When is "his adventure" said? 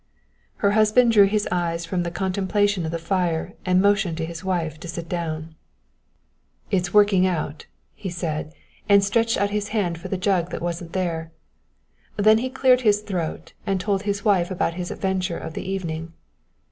14.73-15.37